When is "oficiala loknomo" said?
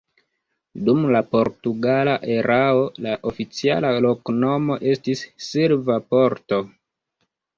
3.33-4.77